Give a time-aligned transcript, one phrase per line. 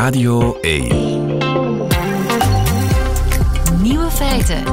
[0.00, 0.88] Radio 1.
[3.82, 4.64] Nieuwe feiten.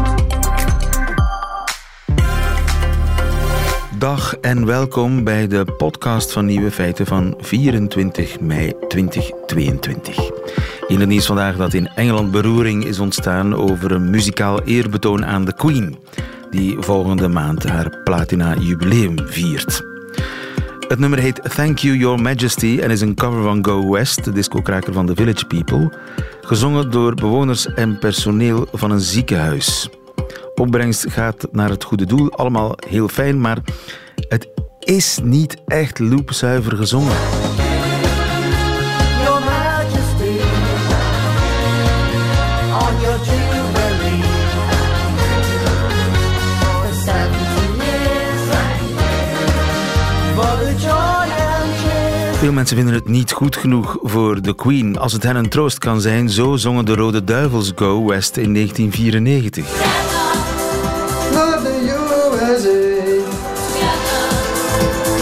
[3.97, 10.31] Dag en welkom bij de podcast van Nieuwe Feiten van 24 mei 2022.
[10.87, 15.45] In het nieuws vandaag dat in Engeland beroering is ontstaan over een muzikaal eerbetoon aan
[15.45, 15.97] de Queen,
[16.51, 19.96] die volgende maand haar platina-jubileum viert.
[20.87, 24.31] Het nummer heet Thank You Your Majesty en is een cover van Go West, de
[24.31, 25.93] discokraker van The Village People,
[26.41, 29.89] gezongen door bewoners en personeel van een ziekenhuis.
[30.55, 33.57] Opbrengst gaat naar het goede doel, allemaal heel fijn, maar
[34.15, 34.47] het
[34.79, 37.46] is niet echt loopzuiver gezongen.
[52.47, 54.97] Veel mensen vinden het niet goed genoeg voor de Queen.
[54.97, 58.53] Als het hen een troost kan zijn, zo zongen de Rode Duivels Go West in
[58.53, 59.65] 1994.
[61.33, 61.95] Naar de
[62.49, 62.69] USA.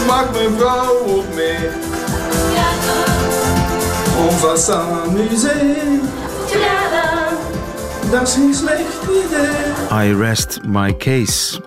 [0.06, 1.68] Maak mijn vrouw op mee.
[4.18, 5.64] On va s'amuser.
[8.10, 10.08] Dat is geen slecht idee.
[10.08, 11.60] I rest my case.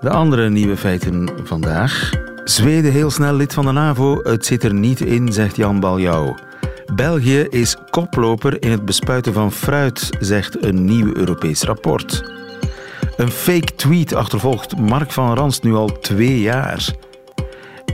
[0.00, 2.19] De andere nieuwe feiten vandaag.
[2.44, 4.20] Zweden heel snel lid van de NAVO.
[4.22, 6.34] Het zit er niet in, zegt Jan Baljouw.
[6.94, 12.22] België is koploper in het bespuiten van fruit, zegt een nieuw Europees rapport.
[13.16, 16.88] Een fake tweet achtervolgt Mark van Rans nu al twee jaar.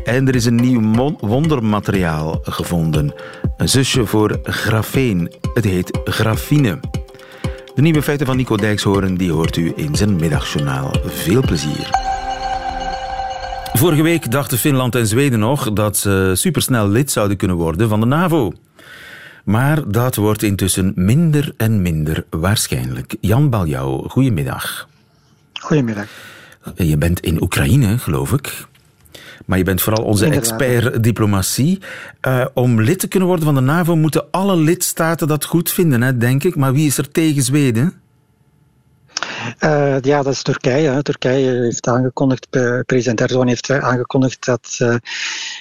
[0.05, 3.14] En er is een nieuw wondermateriaal gevonden.
[3.56, 5.33] Een zusje voor grafeen.
[5.55, 6.81] Het heet grafine.
[7.75, 10.91] De nieuwe feiten van Nico Dijkshoorn die hoort u in zijn middagjournaal.
[11.05, 12.16] Veel plezier.
[13.77, 18.00] Vorige week dachten Finland en Zweden nog dat ze supersnel lid zouden kunnen worden van
[18.00, 18.52] de NAVO.
[19.44, 23.16] Maar dat wordt intussen minder en minder waarschijnlijk.
[23.20, 24.88] Jan Baljouw, goedemiddag.
[25.52, 26.06] Goedemiddag.
[26.75, 28.66] Je bent in Oekraïne, geloof ik.
[29.47, 30.50] Maar je bent vooral onze Inderdaad.
[30.50, 31.78] expert diplomatie.
[32.20, 36.03] Eh, om lid te kunnen worden van de NAVO moeten alle lidstaten dat goed vinden,
[36.03, 36.56] hè, denk ik.
[36.56, 37.93] Maar wie is er tegen Zweden?
[39.58, 40.88] Eh, ja, dat is Turkije.
[40.88, 41.02] Hè.
[41.02, 44.96] Turkije heeft aangekondigd, eh, president Erdogan heeft aangekondigd dat eh,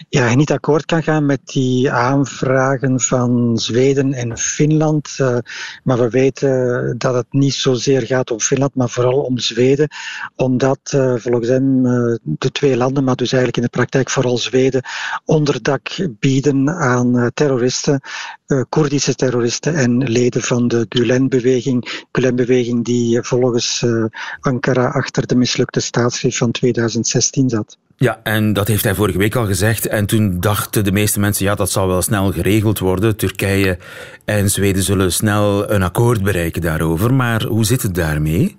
[0.09, 5.15] ja, hij niet akkoord kan gaan met die aanvragen van Zweden en Finland.
[5.17, 5.37] Eh,
[5.83, 9.87] maar we weten dat het niet zozeer gaat om Finland, maar vooral om Zweden.
[10.35, 14.37] Omdat eh, volgens hem eh, de twee landen, maar dus eigenlijk in de praktijk vooral
[14.37, 14.83] Zweden,
[15.25, 18.01] onderdak bieden aan eh, terroristen,
[18.45, 22.05] eh, Koerdische terroristen en leden van de Gulen-beweging.
[22.11, 24.05] Gulen-beweging die eh, volgens eh,
[24.39, 27.77] Ankara achter de mislukte staatsgreep van 2016 zat.
[27.97, 29.87] Ja, en dat heeft hij vorige week al gezegd.
[29.87, 33.15] En toen dachten de meeste mensen, ja, dat zal wel snel geregeld worden.
[33.15, 33.77] Turkije
[34.25, 37.13] en Zweden zullen snel een akkoord bereiken daarover.
[37.13, 38.57] Maar hoe zit het daarmee?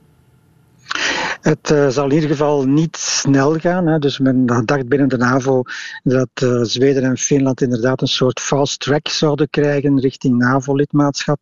[1.47, 3.87] Het eh, zal in ieder geval niet snel gaan.
[3.87, 3.99] Hè.
[3.99, 5.63] Dus men dacht binnen de NAVO
[6.03, 11.41] dat eh, Zweden en Finland inderdaad een soort fast track zouden krijgen richting NAVO-lidmaatschap.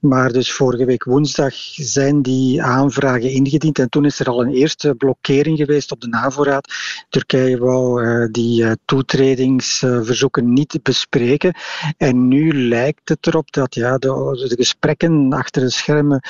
[0.00, 3.78] Maar dus vorige week woensdag zijn die aanvragen ingediend.
[3.78, 6.72] En toen is er al een eerste blokkering geweest op de NAVO-raad.
[7.08, 11.54] Turkije wou eh, die toetredingsverzoeken niet bespreken.
[11.96, 16.20] En nu lijkt het erop dat ja, de, gesprekken achter de schermen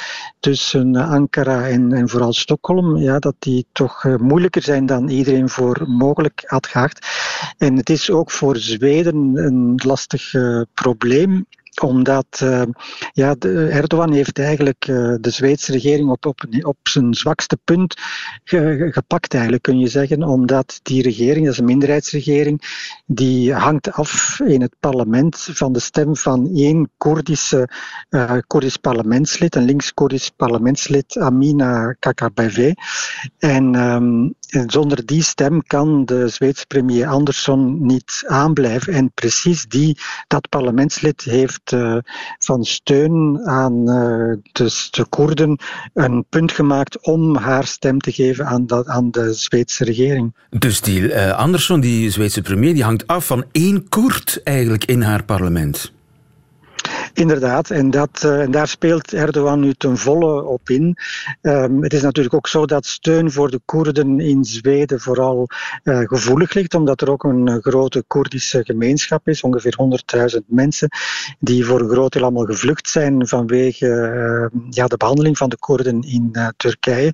[0.41, 2.63] tussen Ankara en, en vooral Stockholm,
[2.97, 7.07] ja, dat die toch eh, moeilijker zijn dan iedereen voor mogelijk had geacht.
[7.59, 11.47] En het is ook voor Zweden een lastig eh, probleem
[11.83, 12.63] omdat eh,
[13.13, 16.27] ja, Erdogan heeft eigenlijk eh, de Zweedse regering op,
[16.63, 17.95] op, zijn zwakste punt
[18.45, 20.23] ge- ge- gepakt, eigenlijk, kun je zeggen.
[20.23, 22.63] Omdat die regering, dat is een minderheidsregering,
[23.07, 27.69] die hangt af in het parlement van de stem van één Koerdische,
[28.09, 32.73] eh Koerdisch parlementslid, een links-Koerdisch parlementslid, Amina Kakabaveh.
[33.39, 38.93] En ehm, en zonder die stem kan de Zweedse premier Andersson niet aanblijven.
[38.93, 41.97] En precies die, dat parlementslid heeft eh,
[42.39, 45.59] van steun aan eh, de, de Koerden
[45.95, 50.35] een punt gemaakt om haar stem te geven aan, dat, aan de Zweedse regering.
[50.51, 55.03] Dus die eh, Andersson, die Zweedse premier, die hangt af van één Koerd eigenlijk in
[55.03, 55.93] haar parlement.
[57.13, 60.97] Inderdaad, en, dat, eh, en daar speelt Erdogan nu ten volle op in.
[61.41, 65.49] Ehm, het is natuurlijk ook zo dat steun voor de Koerden in Zweden vooral
[65.83, 70.89] eh, gevoelig ligt, omdat er ook een eh, grote Koerdische gemeenschap is, ongeveer 100.000 mensen,
[71.39, 75.59] die voor een groot deel allemaal gevlucht zijn vanwege eh, ja, de behandeling van de
[75.59, 77.13] Koerden in Turkije.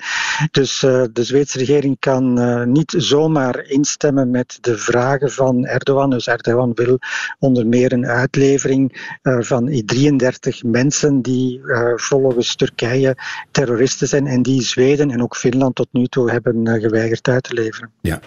[0.50, 6.10] Dus de Zweedse regering kan niet zomaar instemmen met de vragen van Erdogan.
[6.10, 6.98] Dus Erdogan wil
[7.38, 9.38] onder meer een uitlevering eh,
[9.86, 13.16] van 33 mensen die uh, volgens Turkije
[13.50, 17.42] terroristen zijn en die Zweden en ook Finland tot nu toe hebben uh, geweigerd uit
[17.42, 17.90] te leveren.
[18.00, 18.20] Ja,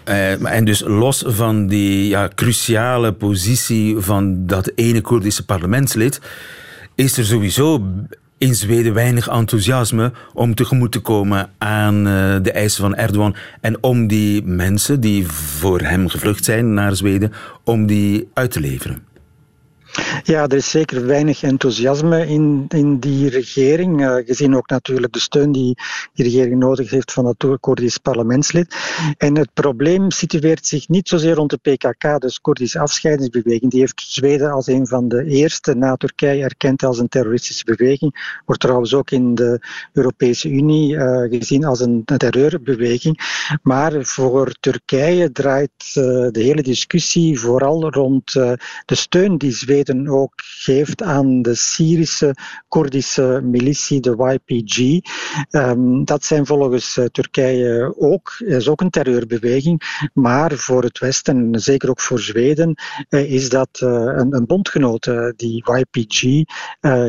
[0.44, 6.20] en dus los van die ja, cruciale positie van dat ene Koerdische parlementslid,
[6.96, 7.82] is er sowieso
[8.38, 12.04] in Zweden weinig enthousiasme om tegemoet te komen aan
[12.44, 17.34] de eisen van Erdogan en om die mensen die voor hem gevlucht zijn naar Zweden,
[17.64, 19.13] om die uit te leveren.
[20.24, 25.20] Ja, er is zeker weinig enthousiasme in, in die regering, uh, gezien ook natuurlijk de
[25.20, 25.78] steun die
[26.14, 28.76] die regering nodig heeft van het Koerdisch parlementslid.
[29.18, 33.72] En het probleem situeert zich niet zozeer rond de PKK, dus Koerdische afscheidingsbeweging.
[33.72, 38.40] Die heeft Zweden als een van de eerste na Turkije erkend als een terroristische beweging.
[38.46, 39.60] Wordt trouwens ook in de
[39.94, 43.46] Europese Unie uh, gezien als een terreurbeweging.
[43.62, 45.94] Maar voor Turkije draait uh,
[46.32, 48.32] de hele discussie vooral rond
[48.86, 52.36] de steun die Zweden ook geeft aan de Syrische
[52.68, 55.02] Koerdische militie, de YPG.
[55.52, 60.08] Um, dat zijn volgens uh, Turkije ook, is ook een terreurbeweging.
[60.14, 62.76] Maar voor het Westen, en zeker ook voor Zweden,
[63.10, 65.12] uh, is dat uh, een, een, bondgenoot.
[65.36, 66.44] die YPG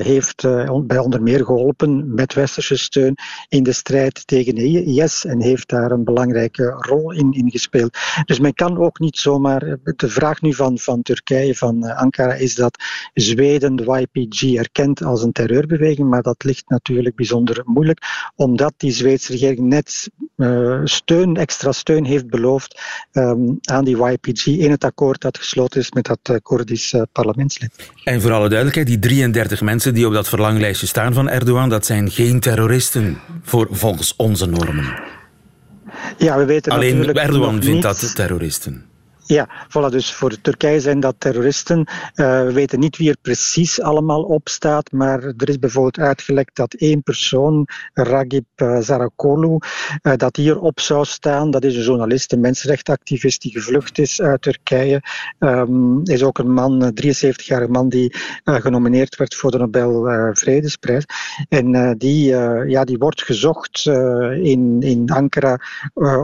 [0.03, 0.43] heeft
[0.87, 3.17] bij onder meer geholpen met westerse steun
[3.49, 7.99] in de strijd tegen IS en heeft daar een belangrijke rol in, in gespeeld.
[8.25, 9.77] Dus men kan ook niet zomaar.
[9.83, 12.84] De vraag nu van, van Turkije, van Ankara, is dat
[13.15, 18.01] Zweden de YPG erkent als een terreurbeweging, maar dat ligt natuurlijk bijzonder moeilijk,
[18.37, 22.81] omdat die Zweedse regering net uh, steun, extra steun heeft beloofd
[23.13, 27.03] um, aan die YPG in het akkoord dat gesloten is met dat uh, Koerdisch uh,
[27.13, 27.71] parlementslid.
[28.05, 31.87] En voor alle duidelijkheid, die 33 mensen die op dat verlanglijstje staan van Erdogan, dat
[31.87, 35.03] zijn geen terroristen voor, volgens onze normen.
[36.19, 38.85] Ja, we weten Alleen Erdogan vindt dat terroristen.
[39.27, 41.79] Ja, voilà, dus voor Turkije zijn dat terroristen.
[41.79, 46.57] Uh, we weten niet wie er precies allemaal op staat, maar er is bijvoorbeeld uitgelekt
[46.57, 49.59] dat één persoon, Ragib uh, Zarakolu,
[50.03, 51.51] uh, dat hier op zou staan.
[51.51, 55.03] Dat is een journalist, een mensenrechtenactivist die gevlucht is uit Turkije.
[55.39, 61.05] Um, is ook een man, een 73-jarige man, die genomineerd werd voor de Nobel Vredesprijs.
[61.49, 62.27] En die,
[62.69, 63.87] ja, die wordt gezocht
[64.43, 65.61] in, in Ankara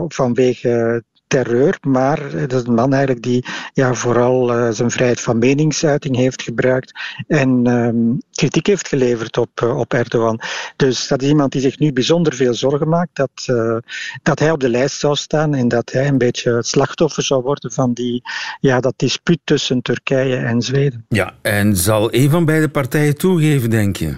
[0.07, 5.37] vanwege terreur, maar dat is een man eigenlijk die ja, vooral uh, zijn vrijheid van
[5.37, 6.91] meningsuiting heeft gebruikt
[7.27, 10.39] en um, kritiek heeft geleverd op, uh, op Erdogan.
[10.75, 13.77] Dus dat is iemand die zich nu bijzonder veel zorgen maakt dat, uh,
[14.23, 17.41] dat hij op de lijst zou staan en dat hij een beetje het slachtoffer zou
[17.41, 18.21] worden van die,
[18.59, 21.05] ja, dat dispuut tussen Turkije en Zweden.
[21.09, 24.15] Ja, en zal een van beide partijen toegeven, denk je?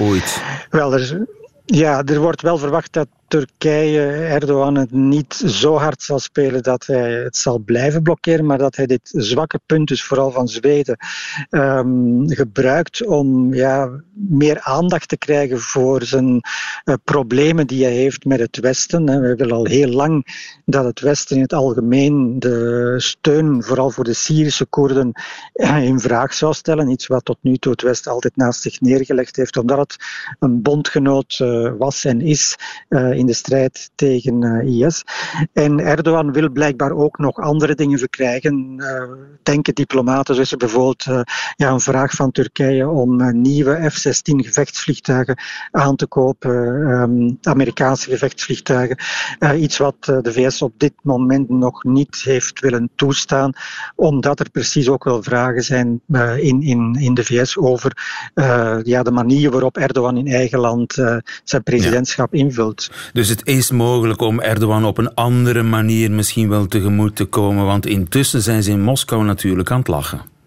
[0.00, 0.42] Ooit.
[0.70, 1.26] Wel, er,
[1.64, 6.86] ja, er wordt wel verwacht dat Turkije Erdogan het niet zo hard zal spelen dat
[6.86, 10.96] hij het zal blijven blokkeren, maar dat hij dit zwakke punt, dus vooral van Zweden,
[11.50, 16.40] um, gebruikt om ja, meer aandacht te krijgen voor zijn
[16.84, 19.20] uh, problemen die hij heeft met het Westen.
[19.20, 20.26] We willen al heel lang
[20.64, 25.12] dat het Westen in het algemeen de steun, vooral voor de Syrische Koerden,
[25.82, 26.88] in vraag zou stellen.
[26.88, 29.96] Iets wat tot nu toe het Westen altijd naast zich neergelegd heeft, omdat het
[30.38, 32.56] een bondgenoot uh, was en is.
[33.18, 35.04] In de strijd tegen uh, IS.
[35.52, 38.74] En Erdogan wil blijkbaar ook nog andere dingen verkrijgen.
[38.76, 39.02] Uh,
[39.42, 41.20] denken diplomaten, zoals bijvoorbeeld uh,
[41.56, 48.98] ja, een vraag van Turkije om nieuwe F-16 gevechtsvliegtuigen aan te kopen, um, Amerikaanse gevechtsvliegtuigen.
[49.56, 53.52] iets wat de VS op dit moment nog niet heeft willen toestaan,
[53.94, 56.00] omdat er precies ook wel vragen zijn
[56.40, 57.92] in, in, in de VS over
[58.82, 60.92] ja, de manier waarop Erdogan in eigen land
[61.44, 62.40] zijn presidentschap ja.
[62.40, 62.90] invult.
[63.12, 67.64] Dus het is mogelijk om Erdogan op een andere manier misschien wel tegemoet te komen,
[67.64, 70.37] want intussen zijn ze in Moskou natuurlijk aan het lachen.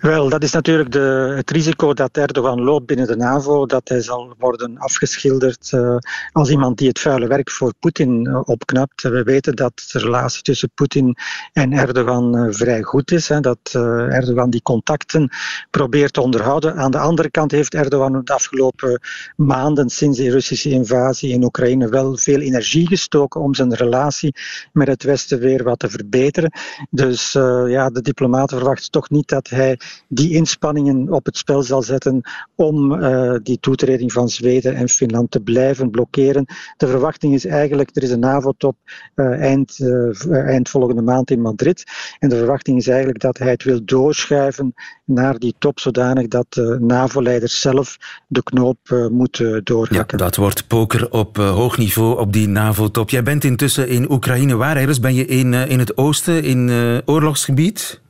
[0.00, 4.00] Wel, dat is natuurlijk de, het risico dat Erdogan loopt binnen de NAVO, dat hij
[4.00, 5.96] zal worden afgeschilderd uh,
[6.32, 9.02] als iemand die het vuile werk voor Poetin uh, opknapt.
[9.02, 11.16] We weten dat de relatie tussen Poetin
[11.52, 15.30] en Erdogan uh, vrij goed is, hè, dat Erdogan die contacten
[15.70, 16.76] probeert te onderhouden.
[16.76, 19.00] Aan de andere kant heeft Erdogan de afgelopen
[19.36, 24.34] maanden sinds de Russische invasie in Oekraïne wel veel energie gestoken om zijn relatie
[24.72, 26.52] met het Westen weer wat te verbeteren.
[26.90, 27.32] Dus
[27.66, 32.20] ja, de diplomaten verwachten toch niet dat hij die inspanningen op het spel zal zetten
[32.54, 36.44] om uh, die toetreding van Zweden en Finland te blijven blokkeren.
[36.76, 38.76] De verwachting is eigenlijk, er is een NAVO-top
[39.14, 41.84] uh, eind, uh, eind volgende maand in Madrid.
[42.18, 46.46] En de verwachting is eigenlijk dat hij het wil doorschuiven naar die top, zodanig dat
[46.48, 47.96] de NAVO-leiders zelf
[48.26, 50.18] de knoop moeten doorhakken.
[50.18, 53.10] Ja, dat wordt poker op hoog niveau op die NAVO-top.
[53.10, 54.56] Jij bent intussen in Oekraïne.
[54.56, 56.70] Waar ergens ben je in, in het oosten, in
[57.04, 58.04] oorlogsgebied?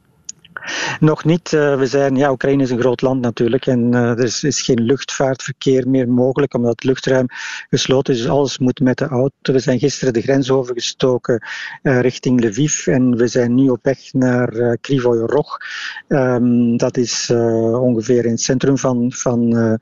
[1.01, 1.53] Nog niet.
[1.53, 4.81] Eh, we zijn, ja, Oekraïne is een groot land natuurlijk en eh, er is, geen
[4.81, 7.27] luchtvaartverkeer meer mogelijk omdat het luchtruim
[7.71, 8.21] gesloten is.
[8.21, 9.53] Dus alles moet met de auto.
[9.53, 11.47] We zijn gisteren de grens overgestoken
[11.83, 15.57] eh, richting Lviv en we zijn nu op weg naar uh, Krivoy Rog.
[16.09, 17.31] Ehm, dat is
[17.73, 19.79] ongeveer in het centrum van, van,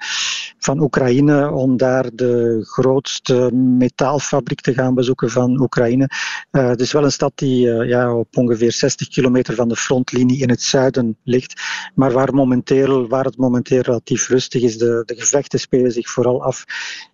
[0.58, 6.08] van Oekraïne om daar de grootste metaalfabriek te gaan bezoeken van Oekraïne.
[6.50, 10.50] Het is wel een stad die ja, op ongeveer 60 kilometer van de frontlinie in
[10.50, 11.62] het zuiden ligt,
[11.94, 14.78] maar waar, momenteel, waar het momenteel relatief rustig is.
[14.78, 16.64] De, de gevechten spelen zich vooral af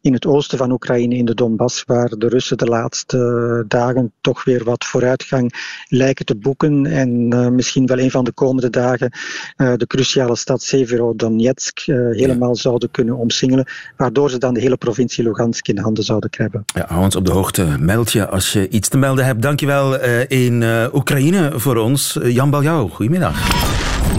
[0.01, 4.13] in het oosten van Oekraïne, in de Donbass, waar de Russen de laatste eh, dagen
[4.21, 5.53] toch weer wat vooruitgang
[5.89, 9.11] lijken te boeken en eh, misschien wel een van de komende dagen
[9.57, 14.77] eh, de cruciale stad Severodonetsk eh, helemaal zouden kunnen omsingelen, waardoor ze dan de hele
[14.77, 16.65] provincie Lugansk in handen zouden krijgen.
[16.75, 17.77] Ja, hou ons op de hoogte.
[17.79, 19.43] Meld je als je iets te melden hebt.
[19.43, 22.19] Dankjewel in Oekraïne voor ons.
[22.23, 23.50] Jan Baljouw, goedemiddag.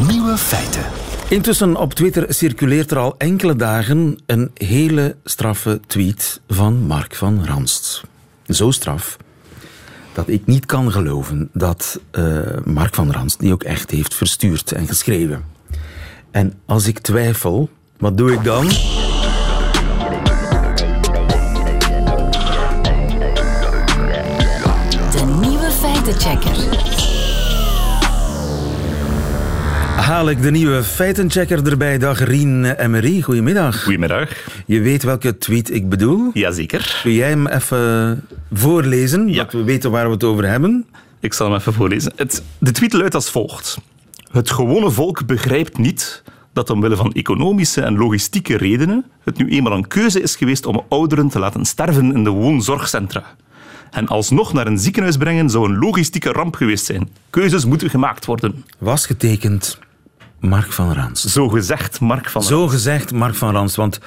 [0.08, 0.84] Nieuwe feiten.
[1.30, 7.46] Intussen op Twitter circuleert er al enkele dagen een hele straffe tweet van Mark van
[7.46, 8.04] Ranst.
[8.46, 9.18] Zo straf
[10.14, 14.72] dat ik niet kan geloven dat eh, Mark van Ranst die ook echt heeft verstuurd
[14.72, 15.44] en geschreven.
[16.32, 18.68] En als ik twijfel, wat doe ik dan?
[25.12, 26.51] De nieuwe feitenchecker.
[30.22, 31.98] Haal ik de nieuwe feitenchecker erbij.
[31.98, 33.84] Dag Rien Emery, goedemiddag.
[33.84, 34.30] Goedemiddag.
[34.66, 36.30] Je weet welke tweet ik bedoel?
[36.34, 37.00] Jazeker.
[37.04, 38.24] Kun jij hem even
[38.54, 39.44] voorlezen, Ja.
[39.44, 40.86] dat we weten waar we het over hebben?
[41.20, 42.14] Ik zal hem even voorlezen.
[42.16, 43.78] Het, de tweet luidt als volgt.
[44.32, 46.24] Het gewone volk begrijpt niet
[46.54, 50.86] dat omwille van economische en logistieke redenen het nu eenmaal een keuze is geweest om
[50.90, 53.24] ouderen te laten sterven in de woonzorgcentra.
[53.92, 57.10] En alsnog naar een ziekenhuis brengen zou een logistieke ramp geweest zijn.
[57.30, 58.66] Keuzes moeten gemaakt worden.
[58.78, 59.80] Was getekend
[60.42, 61.24] Mark van Rans.
[61.24, 64.00] Zo gezegd, Mark van Zo gezegd Mark van Rans, want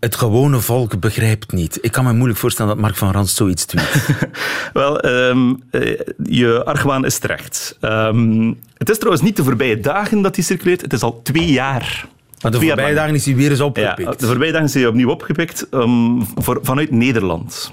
[0.00, 1.78] het gewone volk begrijpt niet.
[1.82, 4.06] Ik kan me moeilijk voorstellen dat Mark van Rans zoiets tweet.
[4.72, 7.76] Wel, ehm, eh, je argwaan is terecht.
[7.80, 11.52] Ehm, het is trouwens niet de voorbije dagen dat hij circuleert, het is al twee
[11.52, 12.06] jaar.
[12.42, 14.20] Maar de Twee voorbije dagen is hij weer eens Ja, opgepikt.
[14.20, 17.72] de voorbije dagen is hij opnieuw opgepikt ehm, voor, vanuit Nederland.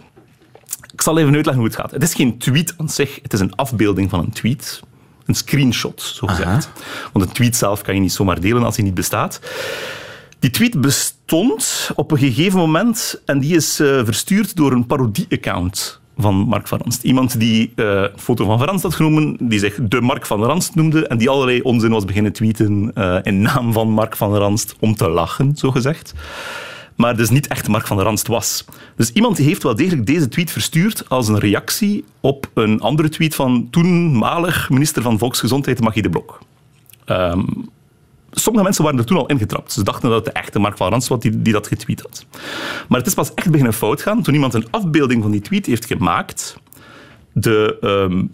[0.94, 1.92] Ik zal even uitleggen hoe het gaat.
[1.92, 4.82] Het is geen tweet aan zich, het is een afbeelding van een tweet.
[5.28, 6.70] Een screenshot, zo gezegd.
[7.14, 9.40] Want een tweet zelf kan je niet zomaar delen als hij niet bestaat.
[10.40, 16.00] Die tweet bestond op een gegeven moment en die is eh, verstuurd door een parodie-account
[16.18, 17.04] van Mark van Ranst.
[17.04, 20.44] Iemand die eh, een foto van Van Ranst had genomen, die zich de Mark van
[20.44, 24.36] Ranst noemde en die allerlei onzin was beginnen tweeten eh, in naam van Mark van
[24.36, 26.14] Ranst om te lachen, zo gezegd.
[26.98, 28.66] Maar dus niet echt Mark van der Ranst was.
[28.96, 33.36] Dus iemand heeft wel degelijk deze tweet verstuurd als een reactie op een andere tweet
[33.36, 36.40] van toenmalig minister van Volksgezondheid Magie de Blok.
[37.06, 37.44] Ehm,
[38.32, 39.72] sommige mensen waren er toen al ingetrapt.
[39.72, 42.26] Ze dachten dat het de echte Mark van Rans was die, die dat getweet had.
[42.88, 45.66] Maar het is pas echt beginnen fout gaan toen iemand een afbeelding van die tweet
[45.66, 46.58] heeft gemaakt.
[47.32, 48.26] De ehm,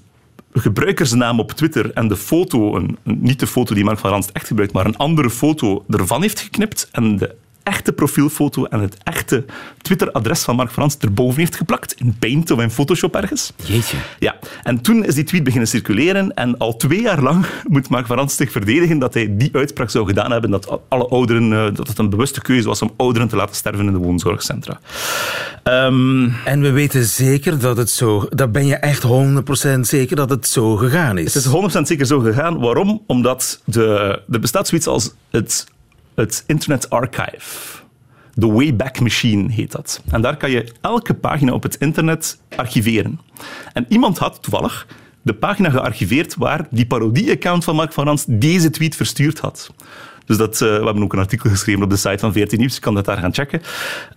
[0.54, 4.48] gebruikersnaam op Twitter en de foto, een, niet de foto die Mark van Ranst echt
[4.48, 9.46] gebruikt, maar een andere foto ervan heeft geknipt en de echte profielfoto en het echte
[9.82, 13.54] Twitter-adres van Mark van Ranst erboven heeft geplakt in Paint of in Photoshop ergens.
[13.66, 13.98] Jeetje.
[14.20, 18.06] Ja, en toen is die tweet beginnen circuleren en al twee jaar lang moet Mark
[18.06, 21.76] van Rans zich verdedigen dat hij die uitspraak zou gedaan hebben, dat alle ouderen, eh,
[21.76, 24.80] dat het een bewuste keuze was om ouderen te laten sterven in de woonzorgcentra.
[25.64, 28.28] Ehm, En we weten zeker dat het zo...
[28.30, 31.34] Dat ben je echt 100% zeker dat het zo gegaan is.
[31.34, 32.60] het is 100% zeker zo gegaan.
[32.60, 33.04] Waarom?
[33.08, 35.66] Omdat de, er bestaat zoiets als het,
[36.16, 37.82] het Internet Archive.
[38.34, 40.02] De Wayback Machine heet dat.
[40.12, 43.20] En daar kan je elke pagina op het internet archiveren.
[43.74, 44.88] En iemand had toevallig
[45.22, 49.74] de pagina gearchiveerd waar die parodie-account van Mark van Rans deze tweet verstuurd had.
[50.26, 52.76] Dus dat, eh, we hebben ook een artikel geschreven op de site van 14 Nieuws.
[52.76, 53.62] Je kan dat daar gaan checken.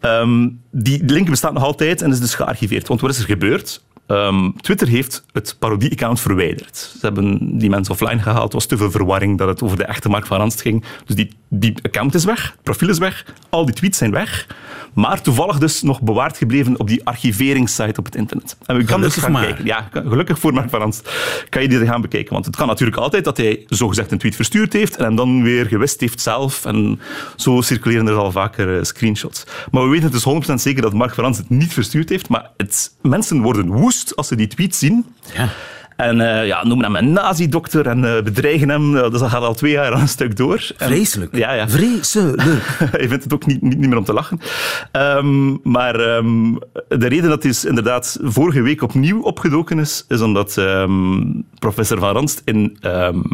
[0.01, 2.89] Ehm, die link bestaat nog altijd en is dus gearchiveerd.
[2.89, 3.85] Want wat is er gebeurd?
[4.07, 6.77] Ehm, Twitter heeft het parodie-account verwijderd.
[6.77, 8.45] Ze hebben die mensen offline gehaald.
[8.45, 10.85] Het was te veel verwarring dat het over de echte Mark van Ranst ging.
[11.07, 14.47] Dus die, die account is weg, het profiel is weg, al die tweets zijn weg.
[14.97, 18.57] Maar toevallig dus nog bewaard gebleven op die archiveringssite op het internet.
[18.67, 19.45] En we kan dus gaan maar.
[19.45, 19.65] kijken.
[19.65, 21.11] Ja, gelukkig voor Mark van Ranst
[21.49, 22.33] kan je die gaan bekijken.
[22.33, 25.43] Want het kan natuurlijk altijd dat hij zogezegd een tweet verstuurd heeft en hem dan
[25.43, 26.65] weer gewist heeft zelf.
[26.65, 27.01] En
[27.37, 29.47] zo circuleren er al vaker eh, screenshots.
[29.71, 32.29] Maar we weten dus 100% zeker dat Mark van Ranst het niet verstuurd heeft.
[32.29, 35.07] Maar het, mensen worden woest als ze die tweet zien.
[35.35, 35.49] Ja.
[35.97, 38.93] En eh, ja, noemen hem een nazi-dokter en eh, bedreigen hem.
[38.93, 40.71] Dus dat gaat al twee jaar aan een stuk door.
[40.79, 41.37] En- Vreselijk.
[41.37, 41.69] Ja, ja.
[41.69, 42.43] Vreselijk.
[43.03, 44.41] je vindt het ook niet, niet, niet meer om te lachen.
[44.93, 46.53] Ehm, maar ehm,
[46.89, 51.23] de reden dat hij is inderdaad vorige week opnieuw opgedoken is, is omdat ehm,
[51.59, 52.79] professor Van Ranst in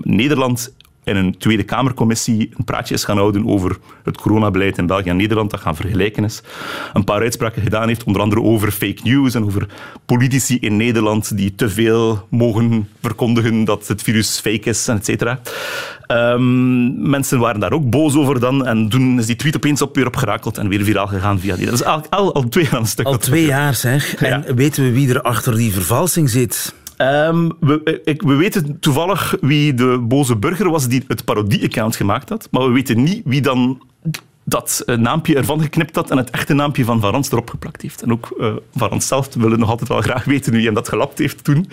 [0.03, 0.75] Nederland
[1.05, 5.17] in een Tweede Kamercommissie een praatje is gaan houden over het coronabeleid in België en
[5.17, 6.43] Nederland, dat gaan vergelijken is.
[6.93, 9.67] Een paar uitspraken gedaan heeft, onder andere over fake news en over
[10.07, 15.41] politici in Nederland die te veel mogen verkondigen dat het virus fake is, et cetera.
[16.07, 19.95] Ehm, mensen waren daar ook boos over dan en toen is die tweet opeens op
[19.95, 21.65] weer opgerakeld en weer viraal gegaan via die.
[21.65, 23.07] Dat is al, al, al twee jaar een stuk.
[23.07, 24.15] Al twee jaar zeg.
[24.15, 26.75] En weten we wie er achter die vervalsing zit?
[27.03, 32.29] Ehm, we, ik, we weten toevallig wie de boze burger was die het parodie-account gemaakt
[32.29, 33.83] had, maar we weten niet wie dan
[34.45, 37.83] dat eh, naampje ervan geknipt had en het echte naampje van Van Ranst erop geplakt
[37.83, 38.03] heeft.
[38.03, 40.89] En ook eh, Van Ranst zelf willen nog altijd wel graag weten wie hem dat
[40.89, 41.69] gelapt heeft toen.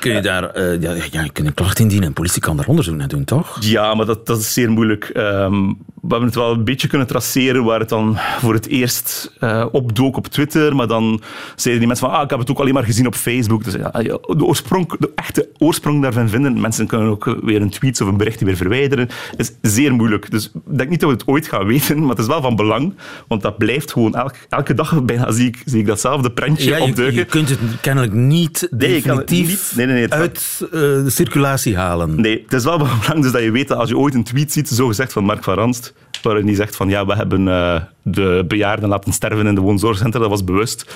[0.00, 2.66] Kun je, daar eh, ja, ja, je kunt een klacht indienen en politie kan daar
[2.66, 3.56] onderzoek naar doen, toch?
[3.60, 5.04] Ja, maar dat, dat is zeer moeilijk.
[5.04, 5.72] Ehm,
[6.04, 9.66] we hebben het wel een beetje kunnen traceren waar het dan voor het eerst eh,
[9.72, 10.76] opdook op Twitter.
[10.76, 11.20] Maar dan
[11.56, 13.64] zeiden die mensen van, ah, ik heb het ook alleen maar gezien op Facebook.
[13.64, 16.60] Dus ja, de, oorsprong, de echte oorsprong daarvan vinden.
[16.60, 19.08] Mensen kunnen ook weer een tweet of een berichtje weer verwijderen.
[19.36, 20.30] is zeer moeilijk.
[20.30, 22.56] Dus ik denk niet dat we het ooit gaan weten, maar het is wel van
[22.56, 22.94] belang.
[23.28, 26.76] Want dat blijft gewoon, elk, elke dag bijna zie ik, zie ik datzelfde prentje Ja,
[26.76, 27.16] je, opduiken.
[27.18, 32.20] je kunt het kennelijk niet Nee, definitief niet- nee, nee, uit eh, de circulatie halen.
[32.20, 34.52] Nee, het is wel belangrijk dus dat je weet dat als je ooit een tweet
[34.52, 37.80] ziet, zo gezegd van Mark van Ranst, waarin hij zegt van ja, we hebben eh,
[38.02, 40.94] de bejaarden laten sterven in de woonzorgcentrum, dat was bewust,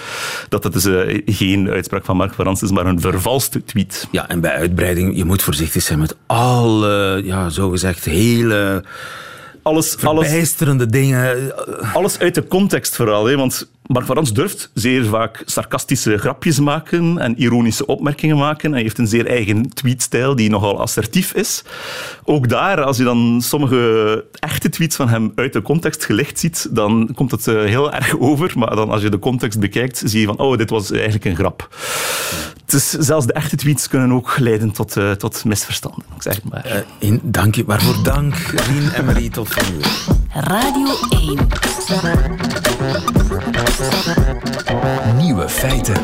[0.48, 4.08] dat het dus eh, geen uitspraak van Mark van Ranst is, maar een vervalste tweet.
[4.10, 8.84] Ja, en bij uitbreiding, je moet voorzichtig zijn met alle, ja, zogezegd hele
[9.68, 11.52] Alles, alles, verbijsterende dingen.
[11.92, 16.60] alles uit de context vooral, hè, want Mark van Ranst durft zeer vaak sarcastische grapjes
[16.60, 18.72] maken en ironische opmerkingen maken.
[18.72, 21.64] Hij heeft een zeer eigen tweetstijl die nogal assertief is.
[22.24, 26.68] Ook daar, als je dan sommige echte tweets van hem uit de context gelicht ziet,
[26.70, 28.52] dan komt het eh, heel erg over.
[28.56, 31.36] Maar dan als je de context bekijkt, zie je van, oh, dit was eigenlijk een
[31.36, 31.68] grap.
[32.68, 36.64] Dus zelfs de echte tweets kunnen ook leiden tot, eh, tot misverstanden, zeg het maar.
[36.64, 40.16] Eh, in, dank je, waarvoor dank, Rien en Marie, tot volgende week.
[40.32, 41.48] Radio 1.
[45.16, 45.96] Nieuwe feiten.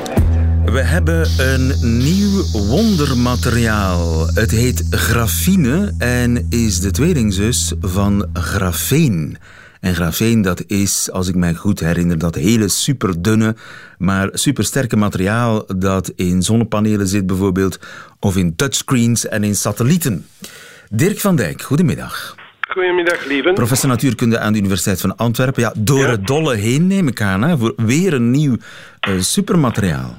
[0.64, 4.26] We hebben een nieuw wondermateriaal.
[4.26, 9.38] Het heet grafine en is de tweelingzus van grafeen.
[9.84, 13.54] En grafeen, dat is, als ik mij goed herinner, dat hele superdunne,
[13.98, 17.78] maar supersterke materiaal dat in zonnepanelen zit bijvoorbeeld,
[18.20, 20.26] of in touchscreens en in satellieten.
[20.90, 22.34] Dirk van Dijk, goedemiddag.
[22.68, 23.52] Goedemiddag, lieve.
[23.52, 25.62] Professor natuurkunde aan de Universiteit van Antwerpen.
[25.62, 26.10] Ja, door Ja.
[26.10, 28.56] het dolle heen neem ik aan, hè, voor weer een nieuw
[29.00, 30.14] eh, supermateriaal.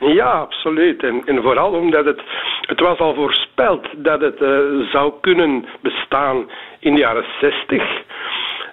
[0.00, 1.02] Ja, absoluut.
[1.02, 2.20] En, en vooral omdat het,
[2.60, 4.48] het was al voorspeld dat het eh,
[4.92, 6.36] zou kunnen bestaan
[6.80, 7.82] in de jaren 60,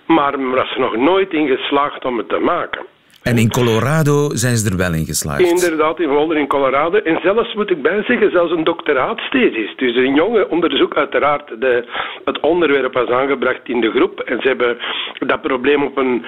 [0.05, 2.85] maar men was er nog nooit in geslaagd om het te maken.
[3.29, 5.39] En in Colorado zijn ze er wel in geslaagd.
[5.39, 6.97] Inderdaad, in Boulder in Colorado.
[6.97, 9.75] En zelfs moet ik bijzeggen, zelfs een doctoraatsthesis.
[9.75, 11.61] Dus een jonge onderzoek, uiteraard.
[11.61, 11.85] De,
[12.25, 14.19] het onderwerp was aangebracht in de groep.
[14.19, 14.77] En ze hebben
[15.19, 16.25] dat probleem op een,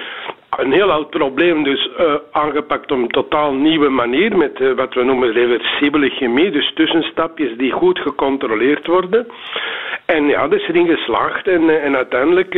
[0.56, 4.36] een heel oud probleem dus eh, aangepakt op een totaal nieuwe manier.
[4.36, 6.50] Met eh, wat we noemen reversibele chemie.
[6.50, 9.26] Dus tussenstapjes die goed gecontroleerd worden.
[10.04, 11.48] En ja, dat is erin geslaagd.
[11.48, 12.54] En, eh, en uiteindelijk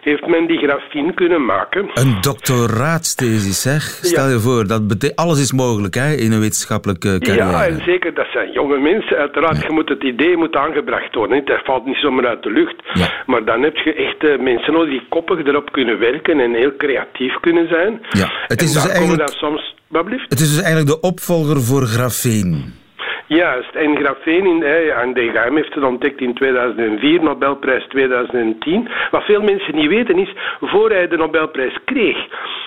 [0.00, 1.90] heeft men die grafien kunnen maken.
[1.94, 3.82] Een doctoraatsthesis, zeg.
[3.82, 7.50] Stel je voor, dat alles is mogelijk hè, in een wetenschappelijke carrière.
[7.50, 9.16] Ja, en zeker, dat zijn jonge mensen.
[9.16, 11.36] Uiteraard, je moet het idee moet aangebracht worden.
[11.36, 11.46] niet?
[11.46, 12.76] Dat valt niet zomaar uit de lucht.
[12.92, 13.08] Ja.
[13.26, 17.19] Maar dan heb je echt mensen nodig die koppig erop kunnen werken en heel creatief
[17.40, 18.00] kunnen zijn.
[18.10, 19.78] Ja, het is en dus daar eigenlijk- dan soms...
[20.28, 22.74] Het is dus eigenlijk de opvolger voor grafeen.
[23.38, 28.88] Juist, en grafeen in, en DGM heeft het ontdekt in 2004, Nobelprijs 2010.
[29.10, 32.18] Wat veel mensen niet weten is, voor hij de Nobelprijs kreeg,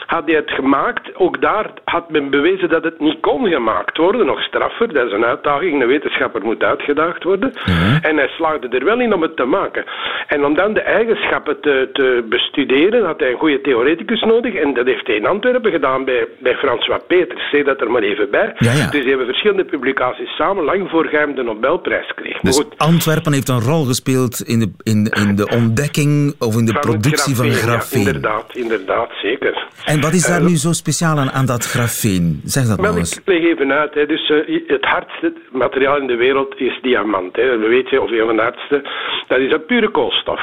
[0.05, 1.15] had hij het gemaakt.
[1.15, 4.93] Ook daar had men bewezen dat het niet kon gemaakt worden, nog straffer.
[4.93, 7.53] Dat is een uitdaging, een wetenschapper moet uitgedaagd worden.
[8.01, 9.85] En hij slaagde er wel in om het te maken.
[10.27, 14.55] En om dan de eigenschappen te, te bestuderen, had hij een goede theoreticus nodig.
[14.55, 17.49] En dat heeft hij in Antwerpen gedaan bij, bij François Peters.
[17.49, 18.53] Zeg dat er maar even bij.
[18.57, 18.89] Ja, ja.
[18.89, 22.39] Dus die hebben verschillende publicaties samen, lang voor hem de Nobelprijs kreeg.
[22.39, 26.65] Dus goed, Antwerpen heeft een rol gespeeld in de, in, in de ontdekking of in
[26.65, 29.67] de van productie van grafeen, ja, inderdaad, inderdaad, zeker.
[29.85, 32.41] en wat is daar Eh, nu zo speciaal aan, aan dat grafeen?
[32.43, 33.17] Zeg dat nou eens.
[33.17, 33.93] ik leg even uit.
[33.93, 34.05] Hè.
[34.05, 37.35] Dus, eh, het hardste materiaal in de wereld is diamant.
[37.35, 37.57] Hè.
[37.57, 38.81] We weten, of een van de hardste,
[39.27, 40.41] dat is een pure koolstof.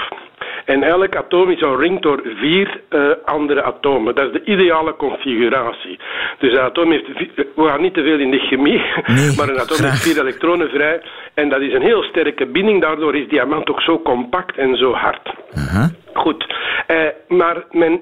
[0.70, 4.14] En elk atoom is omringd door vier eh, andere atomen.
[4.14, 5.98] Dat is de ideale configuratie.
[6.38, 9.48] Dus een atoom heeft, eh, we gaan niet te veel in de chemie, Nee, maar
[9.48, 9.90] een atoom graag.
[9.90, 11.00] heeft vier elektronen vrij.
[11.34, 14.92] En dat is een heel sterke binding, daardoor is diamant ook zo compact en zo
[14.92, 15.34] hard.
[16.12, 16.54] Goed,
[16.86, 16.96] eh,
[17.28, 18.00] maar men,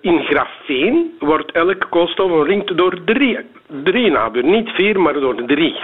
[0.00, 3.38] in grafeen wordt elke koolstof omringd door drie,
[3.84, 4.50] drie naburen.
[4.50, 5.76] Niet vier, maar door drie.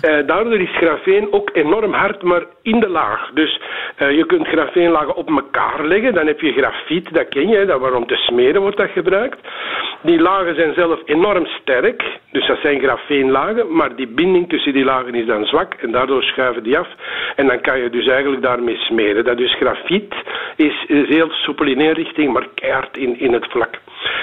[0.00, 3.30] Eh, daardoor is grafeen ook enorm hard, maar in de laag.
[3.34, 3.60] Dus
[3.96, 6.14] eh, je kunt grafeenlagen op elkaar leggen.
[6.14, 9.38] Dan heb je grafiet, dat ken je, dat waarom te smeren wordt dat gebruikt.
[10.02, 14.84] Die lagen zijn zelf enorm sterk, dus dat zijn grafeenlagen, maar die binding tussen die
[14.84, 16.88] lagen is dan zwak en daardoor schuiven die af.
[17.36, 19.24] En dan kan je dus eigenlijk daarmee smeren.
[19.24, 20.14] Dat dus grafiet
[20.56, 23.74] is, is heel soepel in één richting, maar keihard in, in het vlak.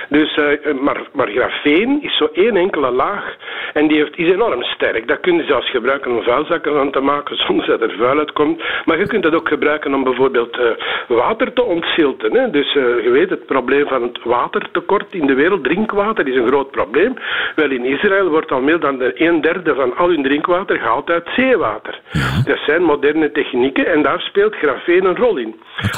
[0.09, 3.35] Dus, eh, maar, maar grafeen is zo één enkele laag
[3.73, 5.07] en die heeft, is enorm sterk.
[5.07, 8.63] Dat kun je zelfs gebruiken om vuilzakken aan te maken zonder dat er vuil uitkomt.
[8.85, 10.69] Maar je kunt dat ook gebruiken om bijvoorbeeld eh,
[11.07, 12.33] water te ontzilten.
[12.35, 12.49] Hè?
[12.49, 16.47] Dus eh, je weet het probleem van het watertekort in de wereld, drinkwater, is een
[16.47, 17.13] groot probleem.
[17.55, 21.09] Wel, in Israël wordt al meer dan de een derde van al hun drinkwater gehaald
[21.09, 21.99] uit zeewater.
[22.45, 25.55] Dat zijn moderne technieken en daar speelt grafeen een rol in.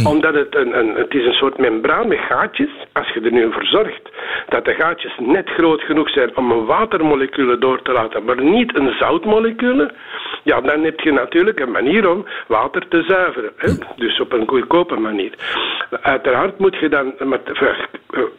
[0.07, 2.69] Omdat het een, een, het is een soort membraan met gaatjes.
[2.93, 4.09] Als je er nu voor zorgt
[4.49, 8.77] dat de gaatjes net groot genoeg zijn om een watermoleculen door te laten, maar niet
[8.77, 9.91] een zoutmoleculen,
[10.43, 13.51] ja, dan heb je natuurlijk een manier om water te zuiveren.
[13.55, 13.69] Hè?
[13.95, 15.31] Dus op een goedkope manier.
[16.01, 17.41] Uiteraard moet je dan met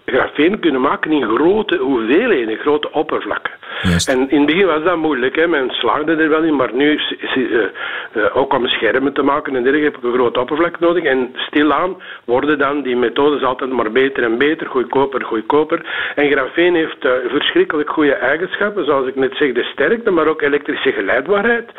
[0.06, 3.52] grafeen kunnen maken in grote hoeveelheden, grote oppervlakken.
[3.82, 4.08] Juist.
[4.08, 5.46] En in het begin was dat moeilijk, hè.
[5.46, 7.64] men slaagde er wel in, maar nu, is, is, eh,
[8.12, 11.04] eh, ook om schermen te maken en dergelijke, heb ik een groot oppervlak nodig.
[11.04, 15.86] En stilaan worden dan die methodes altijd maar beter en beter, goedkoper, goedkoper.
[16.14, 20.42] En grafeen heeft eh, verschrikkelijk goede eigenschappen, zoals ik net zeg, de sterkte, maar ook
[20.42, 21.70] elektrische geleidbaarheid.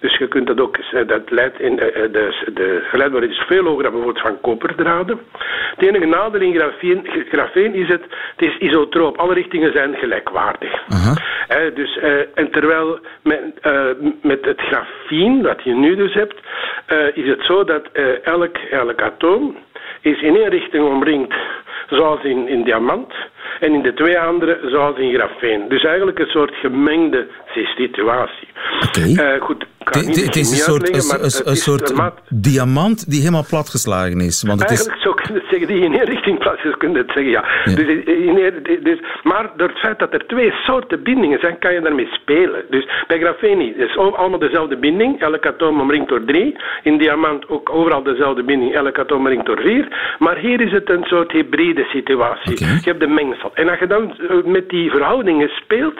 [0.00, 3.64] Dus je kunt dat ook, eh, dat leidt in, eh, de, de geleidbaarheid is veel
[3.64, 5.20] hoger dan bijvoorbeeld van koperdraden.
[5.76, 8.02] Het enige nadeel in grafeen, grafeen is het,
[8.36, 9.16] het is isotroop.
[9.16, 10.84] Alle richtingen zijn gelijkwaardig.
[11.74, 11.98] Dus,
[12.34, 13.40] en terwijl met,
[14.22, 16.40] met het grafien, dat je nu dus hebt,
[17.14, 17.88] is het zo dat
[18.22, 19.56] elk, elk atoom
[20.00, 21.34] is in één richting omringd,
[21.88, 23.12] zoals in, in diamant,
[23.60, 25.68] en in de twee andere zoals in grafeen.
[25.68, 27.26] Dus eigenlijk een soort gemengde
[27.76, 28.48] situatie.
[28.86, 29.22] Oké.
[29.22, 31.94] Eh, goed, Het het is een soort, een, het een is soort
[32.28, 34.42] diamant die helemaal platgeslagen is.
[34.42, 36.92] Want het is, Eigenlijk zou ik het zeggen, die in één richting plaats is, kun
[36.92, 37.44] je het zeggen, ja.
[37.64, 37.74] Ja.
[37.74, 41.72] Dus, in één- dus, maar door het feit dat er twee soorten bindingen zijn, kan
[41.74, 42.64] je daarmee spelen.
[42.70, 43.58] Dus bij grafeen.
[43.76, 46.56] Het is al- allemaal dezelfde binding, elk atoom omringd door drie.
[46.82, 50.14] In diamant ook overal dezelfde binding, elk atoom omringd door vier.
[50.18, 52.52] Maar hier is het een soort hybride situatie.
[52.52, 52.64] Oké.
[52.64, 53.50] Je hebt de mengsel.
[53.54, 55.94] En als je dan eh, met die verhoudingen speelt,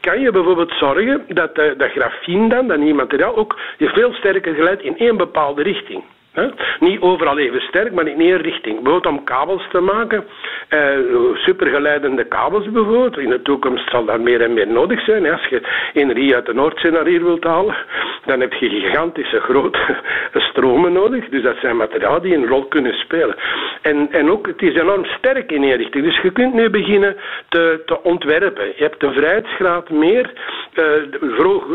[0.00, 4.54] kan je bijvoorbeeld zorgen dat eh, dat grafien dan, dat materiaal, ook je veel sterker
[4.54, 6.02] geleidt in één bepaalde richting.
[6.80, 8.82] Niet overal even sterk, maar in één richting.
[8.82, 10.24] Bijvoorbeeld om kabels te maken,
[10.68, 10.98] eh,
[11.34, 13.18] supergeleidende kabels bijvoorbeeld.
[13.18, 15.30] In de toekomst zal dat meer en meer nodig zijn.
[15.30, 15.60] Als je
[15.92, 17.76] energie uit de Noordzee naar hier wilt halen,
[18.24, 19.78] dan heb je gigantische grote
[20.50, 21.28] stromen nodig.
[21.28, 23.36] Dus dat zijn materialen die een rol kunnen spelen.
[23.82, 26.04] En, en ook, het is enorm sterk in één richting.
[26.04, 27.16] Dus je kunt nu beginnen
[27.48, 28.66] te, te ontwerpen.
[28.66, 30.32] Je hebt een vrijheidsgraad meer.
[30.72, 30.84] Eh,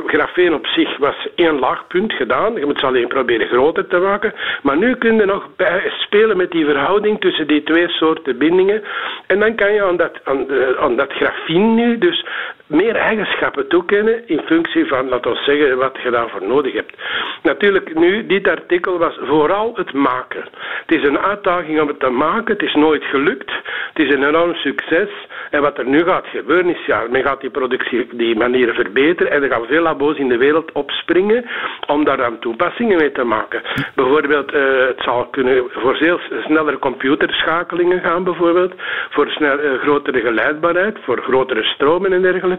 [0.06, 2.56] grafeen op zich was één laagpunt gedaan.
[2.56, 4.34] Je moet ze alleen proberen groter te maken.
[4.62, 5.50] Maar nu kun je nog
[5.88, 8.84] spelen met die verhouding tussen die twee soorten bindingen.
[9.28, 10.48] En dan kan je aan dat, aan,
[10.80, 12.26] aan dat grafien nu dus
[12.68, 16.94] meer eigenschappen toekennen in functie van, laten we zeggen, wat je daarvoor nodig hebt.
[17.44, 20.44] Natuurlijk, nu, dit artikel was vooral het maken.
[20.86, 22.54] Het is een uitdaging om het te maken.
[22.54, 23.52] Het is nooit gelukt.
[23.94, 25.10] Het is een enorm succes.
[25.52, 29.32] En wat er nu gaat gebeuren is, ja, men gaat die productie, die manieren verbeteren
[29.32, 31.46] en er gaan veel labo's in de wereld opspringen
[31.88, 33.62] om daar dan toepassingen mee te maken.
[33.96, 38.74] Bijvoorbeeld, eh, het zal kunnen voor veel snellere computerschakelingen gaan, bijvoorbeeld,
[39.10, 42.57] voor snel, eh, grotere geleidbaarheid, voor grotere stromen en dergelijke.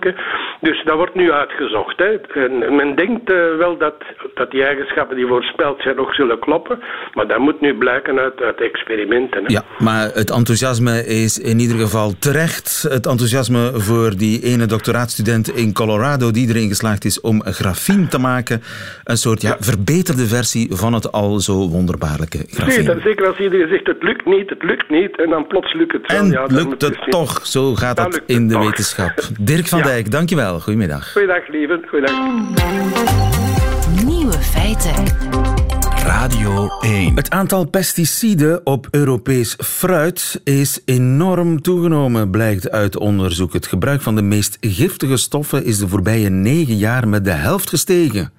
[0.60, 1.98] Dus dat wordt nu uitgezocht.
[1.98, 2.16] Hè.
[2.44, 3.94] En men denkt eh, wel dat,
[4.34, 6.78] dat die eigenschappen die voorspeld zijn nog zullen kloppen,
[7.14, 9.44] maar dat moet nu blijken uit, uit experimenten.
[9.44, 9.52] Hè.
[9.52, 12.82] ja, maar het enthousiasme is in ieder geval terecht.
[12.82, 18.18] Het enthousiasme voor die ene doctoraatstudent in Colorado die erin geslaagd is om grafien te
[18.18, 18.62] maken.
[19.04, 22.84] Een soort ja, verbeterde versie van het al zo wonderbaarlijke Nee, grafien.
[22.84, 25.92] dat, zeker als iedereen zegt het lukt niet, het lukt niet, en dan plots lukt
[25.92, 26.20] het wel.
[26.20, 27.46] En ja, lukt het toch?
[27.46, 28.64] Zo gaat dat in de toch.
[28.64, 29.12] wetenschap.
[29.40, 29.84] Dirk van Ja.
[29.88, 30.60] Dijk, dankjewel.
[30.60, 31.12] Goedemiddag.
[31.12, 31.80] Goeiedag, lieve.
[31.88, 32.14] Goeiedag.
[34.04, 35.04] Nieuwe feiten.
[36.04, 37.16] Radio 1.
[37.16, 43.52] Het aantal pesticiden op Europees fruit is enorm toegenomen, blijkt uit onderzoek.
[43.52, 47.68] Het gebruik van de meest giftige stoffen is de voorbije negen jaar met de helft
[47.68, 48.32] gestegen.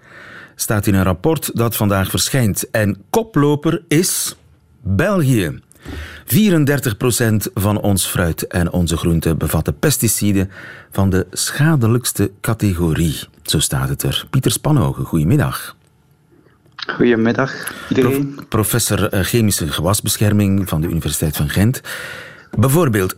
[0.56, 2.70] Staat in een rapport dat vandaag verschijnt.
[2.72, 4.38] En koploper is
[4.82, 5.60] België.
[6.26, 10.52] 34% van ons fruit en onze groenten bevatten pesticiden
[10.92, 13.20] van de schadelijkste categorie.
[13.44, 14.26] Zo staat het er.
[14.30, 15.76] Pieter Spanhogen, goedemiddag.
[16.76, 18.34] Goedemiddag iedereen.
[18.36, 21.82] Prof- professor eh, chemische gewasbescherming van de Universiteit van Gent.
[22.58, 23.18] Bijvoorbeeld 87%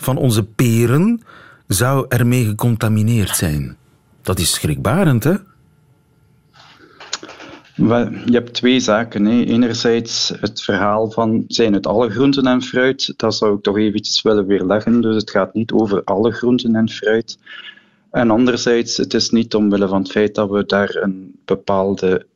[0.00, 1.22] van onze peren
[1.66, 3.76] zou ermee gecontamineerd zijn.
[4.22, 5.34] Dat is schrikbarend, hè?
[7.88, 9.24] Je hebt twee zaken.
[9.24, 9.44] Hè.
[9.44, 13.14] Enerzijds het verhaal van zijn het alle groenten en fruit.
[13.16, 15.00] Dat zou ik toch eventjes willen weerleggen.
[15.00, 17.38] Dus het gaat niet over alle groenten en fruit.
[18.10, 22.26] En anderzijds, het is niet omwille van het feit dat we daar een bepaalde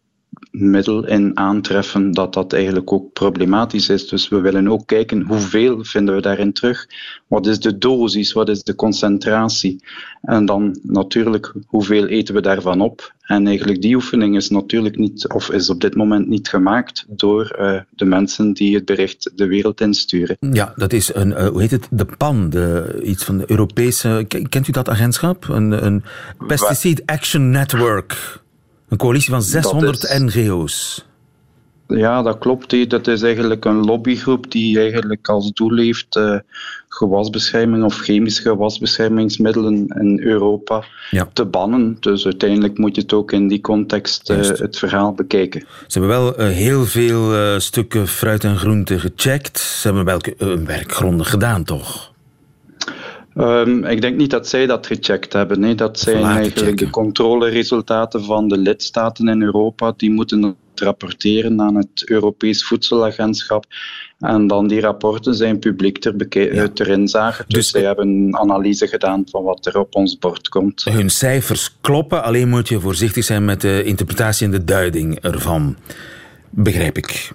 [0.59, 4.09] middel in aantreffen, dat dat eigenlijk ook problematisch is.
[4.09, 6.87] Dus we willen ook kijken hoeveel vinden we daarin terug.
[7.27, 9.85] Wat is de dosis, wat is de concentratie?
[10.23, 13.14] En dan natuurlijk, hoeveel eten we daarvan op?
[13.23, 17.45] En eigenlijk die oefening is natuurlijk niet, of is op dit moment niet gemaakt door
[17.51, 20.37] eh, de mensen die het bericht de wereld insturen.
[20.40, 21.88] Ja, dat is een, eh, hoe heet het?
[21.90, 24.25] De PAN, de, iets van de Europese.
[24.29, 25.49] Ken- Kent u dat agentschap?
[25.49, 26.05] Een, een
[26.47, 28.45] Pesticide Action Network.
[28.88, 31.05] Een coalitie van 600 is- NGO's.
[31.88, 32.90] Ja, dat klopt.
[32.90, 36.38] Dat is eigenlijk een lobbygroep die eigenlijk als doel heeft eh,
[36.88, 41.29] gewasbescherming of chemische gewasbeschermingsmiddelen in Europa Ja.
[41.33, 41.96] te bannen.
[42.01, 45.61] Dus uiteindelijk moet je het ook in die context eh, het verhaal bekijken.
[45.87, 49.59] Ze hebben wel eh, heel veel stukken fruit en groente gecheckt.
[49.59, 52.12] Ze hebben wel eh, hun werk grondig gedaan, toch?
[53.37, 55.61] Ehm, ik denk niet dat zij dat gecheckt hebben.
[55.61, 55.75] Nee.
[55.75, 56.87] Dat zijn laten eigenlijk checken.
[56.87, 59.92] de controleresultaten van de lidstaten in Europa.
[59.96, 63.64] Die moeten het rapporteren aan het Europees Voedselagentschap.
[64.18, 66.62] En dan die rapporten zijn publiek ter, Ja.
[66.62, 67.44] eh, ter inzage.
[67.46, 70.85] Dus, Dus- zij hebben een analyse gedaan van wat er op ons bord komt.
[70.85, 75.77] Hun cijfers kloppen, alleen moet je voorzichtig zijn met de interpretatie en de duiding ervan.
[76.51, 77.31] Begrijp ik.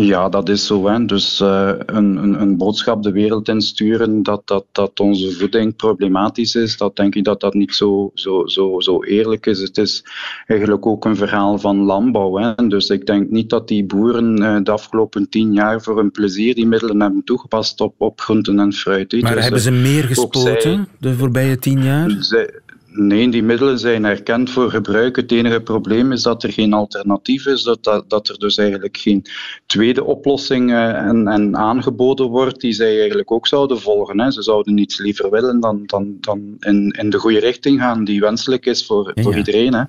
[0.00, 0.86] Ja, dat is zo.
[0.86, 1.04] Hè.
[1.04, 6.54] Dus eh, een, een, een boodschap de wereld insturen dat, dat, dat onze voeding problematisch
[6.54, 9.58] is, dat denk ik dat dat niet zo, zo, zo, zo eerlijk is.
[9.60, 10.04] Het is
[10.46, 12.36] eigenlijk ook een verhaal van landbouw.
[12.36, 12.68] Hè.
[12.68, 16.54] Dus ik denk niet dat die boeren eh, de afgelopen tien jaar voor hun plezier
[16.54, 19.12] die middelen hebben toegepast op, op groenten en fruit.
[19.12, 19.18] hè.
[19.18, 22.16] Maar Dus, hebben eh, ze meer ook gespoten zij- de voorbije tien jaar?
[22.20, 22.62] zij-
[22.96, 25.16] Nee, die middelen zijn erkend voor gebruik.
[25.16, 28.96] Het enige probleem is dat er geen alternatief is, dat, dat, dat er dus eigenlijk
[28.96, 29.24] geen
[29.66, 34.20] tweede oplossing eh, en, en aangeboden wordt die zij eigenlijk ook zouden volgen.
[34.20, 34.30] Hè.
[34.30, 38.20] Ze zouden niets liever willen dan, dan, dan in, in de goede richting gaan die
[38.20, 39.38] wenselijk is voor, Ja, voor ja.
[39.38, 39.74] iedereen.
[39.74, 39.82] Hè.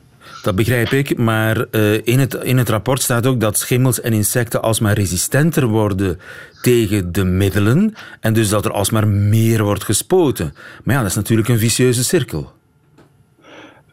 [0.43, 4.13] Dat begrijp ik, maar eh, in, het, in het rapport staat ook dat schimmels en
[4.13, 6.19] insecten alsmaar resistenter worden
[6.61, 10.53] tegen de middelen en dus dat er alsmaar meer wordt gespoten.
[10.83, 12.53] Maar ja, dat is natuurlijk een vicieuze cirkel.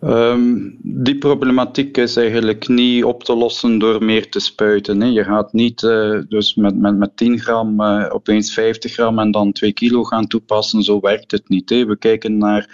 [0.02, 5.00] Ehm, die problematiek is eigenlijk niet op te lossen door meer te spuiten.
[5.00, 5.06] Hè.
[5.06, 9.30] Je gaat niet eh, dus met, met, met 10 gram eh, opeens 50 gram en
[9.30, 10.82] dan 2 kilo gaan toepassen.
[10.82, 11.70] Zo werkt het niet.
[11.70, 11.86] Hè.
[11.86, 12.68] We kijken naar,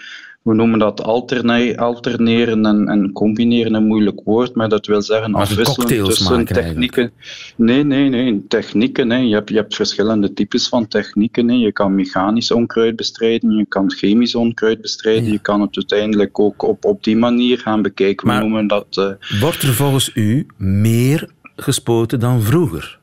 [0.49, 5.35] we noemen dat alterne- alterneren en, en combineren, een moeilijk woord, maar dat wil zeggen
[5.35, 7.13] afwisselen tussen maken technieken.
[7.57, 9.11] Nee, nee, nee, technieken.
[9.11, 9.17] Hè.
[9.17, 11.49] Je, hebt, je hebt verschillende types van technieken.
[11.49, 11.55] Hè.
[11.55, 16.63] Je kan mechanisch onkruid bestrijden, je kan chemisch onkruid bestrijden, je kan het uiteindelijk ook
[16.63, 18.27] op, op die manier gaan bekijken.
[18.27, 18.87] Maar- We noemen dat...
[18.91, 22.98] eh, Wordt er volgens u meer gespoten dan vroeger?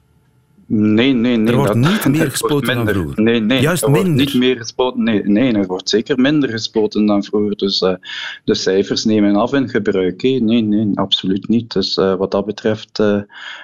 [0.68, 1.48] Nee, nee, nee.
[1.48, 3.22] Er wordt dat- niet meer er wordt gespoten dan vroeger.
[3.24, 3.62] Nee, nee.
[3.62, 4.26] Juist er wordt minder.
[4.26, 5.04] niet meer gespoten.
[5.04, 7.56] Nee, nee, er wordt zeker minder gespoten dan vroeger.
[7.58, 7.94] Dus eh,
[8.44, 10.22] de cijfers nemen af in gebruik.
[10.22, 11.74] Nee, nee, absoluut niet.
[11.74, 13.22] Dus eh, wat dat betreft eh,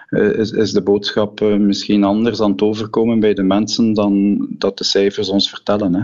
[0.10, 4.84] is, is de boodschap misschien anders aan het overkomen bij de mensen dan dat de
[4.84, 5.94] cijfers ons vertellen.
[5.96, 6.02] Hè.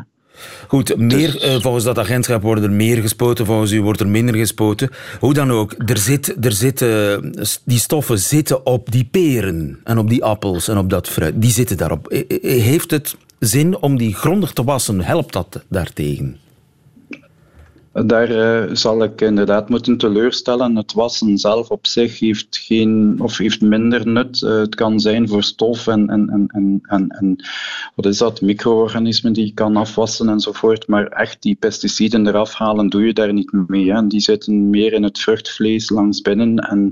[0.68, 4.36] Goed, meer, eh, volgens dat agentschap worden er meer gespoten, volgens u wordt er minder
[4.36, 4.90] gespoten.
[5.20, 7.34] Hoe dan ook, er zit, er zitten,
[7.66, 11.42] die stoffen zitten op die peren en op die appels en op dat fruit.
[11.42, 12.08] Die zitten daarop.
[12.08, 15.02] Eh, eh, Heeft het zin om die grondig te wassen?
[15.02, 16.38] Helpt dat daartegen?
[18.06, 20.76] Daar eh, zal ik inderdaad moeten teleurstellen.
[20.76, 24.44] Het wassen zelf op zich heeft, geen, of heeft minder nut.
[24.44, 27.36] Eh, het kan zijn voor stof en, en, en, en, en,
[27.96, 30.88] wat is dat, micro-organismen die je kan afwassen enzovoort.
[30.88, 33.92] Maar echt die pesticiden eraf halen, doe je daar niet mee.
[33.92, 34.08] Hè.
[34.08, 36.92] Die zitten meer in het vruchtvlees langs binnen en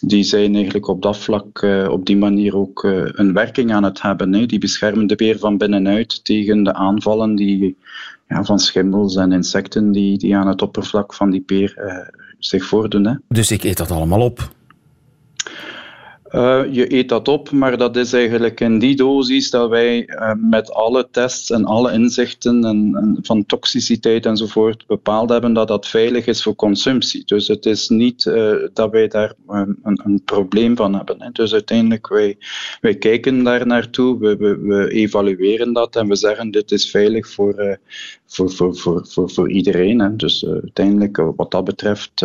[0.00, 2.82] die zijn eigenlijk op dat vlak eh, op die manier ook
[3.12, 4.32] een werking aan het hebben.
[4.32, 4.46] Hè.
[4.46, 7.76] Die beschermen de beer van binnenuit tegen de aanvallen die,
[8.28, 12.08] ja, van schimmels en insecten die, die aan het oppervlak van die peer eh,
[12.38, 13.06] zich voordoen.
[13.06, 13.14] Hè.
[13.28, 14.54] Dus ik eet dat allemaal op.
[16.36, 20.32] Uh, je eet dat op, maar dat is eigenlijk in die dosis dat wij uh,
[20.36, 25.86] met alle tests en alle inzichten en, en van toxiciteit enzovoort bepaald hebben dat dat
[25.86, 27.22] veilig is voor consumptie.
[27.24, 31.22] Dus het is niet uh, dat wij daar een, een, probleem van hebben.
[31.22, 31.30] Hè.
[31.32, 32.38] Dus uiteindelijk, wij,
[32.80, 37.28] wij kijken daar naartoe, we, we, we, evalueren dat en we zeggen dit is veilig
[37.28, 37.78] voor,
[38.26, 40.16] voor, voor, voor, voor, voor iedereen.
[40.16, 42.18] Dus uiteindelijk, wat dat betreft,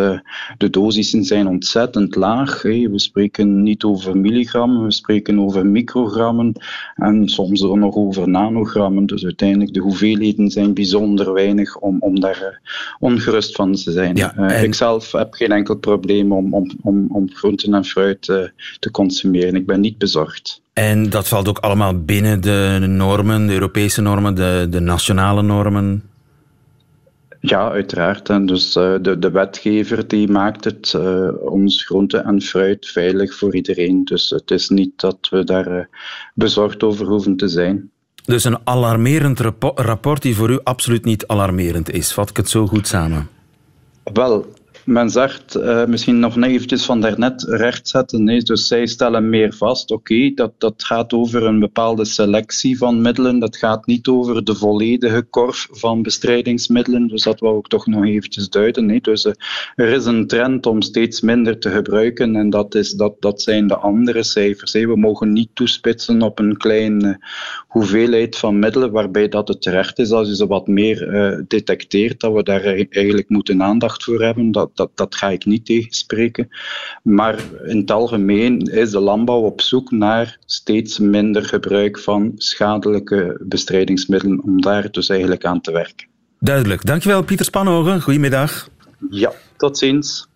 [0.58, 2.62] de dosissen zijn ontzettend laag.
[2.62, 6.52] We spreken niet over milligrammen, we spreken over microgrammen
[6.94, 9.06] en soms er nog over nanogrammen.
[9.06, 14.16] Dus uiteindelijk de hoeveelheden zijn bijzonder weinig om, om daar uh, ongerust van te zijn.
[14.16, 14.50] Ja, en...
[14.50, 18.36] uh, ik zelf heb geen enkel probleem om, om, om, om groenten en fruit uh,
[18.78, 19.54] te consumeren.
[19.54, 20.60] Ik ben niet bezorgd.
[20.72, 26.02] En dat valt ook allemaal binnen de normen, de Europese normen, de, de nationale normen?
[27.44, 28.28] Ja, uiteraard.
[28.28, 33.34] En dus uh, de, de wetgever die maakt het uh, ons groente en fruit veilig
[33.34, 34.04] voor iedereen.
[34.04, 35.84] Dus het is niet dat we daar uh,
[36.34, 37.90] bezorgd over hoeven te zijn.
[38.24, 39.40] Dus een alarmerend
[39.74, 42.12] rapport die voor u absoluut niet alarmerend is.
[42.12, 43.28] Vat ik het zo goed samen?
[44.12, 44.46] Wel,
[44.84, 48.24] men zegt, uh, misschien nog eventjes van daarnet rechtzetten.
[48.24, 49.90] Nee, dus zij stellen meer vast.
[49.90, 53.38] Oké, dat, dat gaat over een bepaalde selectie van middelen.
[53.38, 57.08] Dat gaat niet over de volledige korf van bestrijdingsmiddelen.
[57.08, 58.86] Dus dat wou ik toch nog eventjes duiden.
[58.86, 59.00] Nee.
[59.00, 59.32] Dus uh,
[59.74, 62.36] er is een trend om steeds minder te gebruiken.
[62.36, 64.72] En dat, is, dat, dat zijn de andere cijfers.
[64.72, 67.20] We mogen niet toespitsen op een kleine
[67.68, 72.32] hoeveelheid van middelen, waarbij dat het terecht is als je ze wat meer detecteert, dat
[72.32, 74.50] we daar eigenlijk moeten aandacht voor hebben.
[74.52, 76.48] Dat, dat, dat ga ik niet tegenspreken.
[77.02, 83.40] Maar in het algemeen is de landbouw op zoek naar steeds minder gebruik van schadelijke
[83.40, 86.06] bestrijdingsmiddelen, om daar dus eigenlijk aan te werken.
[86.38, 86.86] Duidelijk.
[86.86, 88.02] Dankjewel, Pieter Spanhogen.
[88.02, 88.68] Goedemiddag.
[89.10, 90.26] Ja, tot ziens.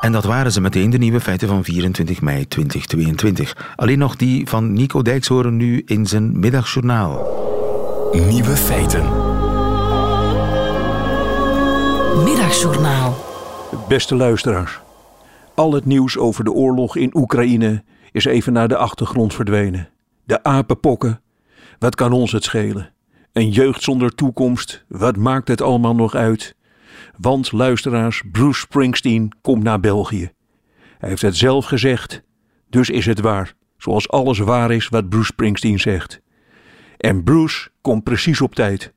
[0.00, 3.72] En dat waren ze meteen de nieuwe feiten van 24 mei 2022.
[3.76, 7.42] Alleen nog die van Nico Dijkshoorn nu in zijn middagjournaal.
[8.12, 9.02] Nieuwe feiten.
[12.24, 13.33] Middagjournaal.
[13.88, 14.80] Beste luisteraars,
[15.54, 19.88] al het nieuws over de oorlog in Oekraïne is even naar de achtergrond verdwenen.
[20.24, 21.20] De apenpokken,
[21.78, 22.92] wat kan ons het schelen?
[23.32, 26.56] Een jeugd zonder toekomst, wat maakt het allemaal nog uit?
[27.16, 30.32] Want luisteraars, Bruce Springsteen komt naar België.
[30.98, 32.22] Hij heeft het zelf gezegd,
[32.70, 33.54] dus is het waar.
[33.76, 36.20] Zoals alles waar is wat Bruce Springsteen zegt.
[36.96, 38.92] En Bruce komt precies op tijd.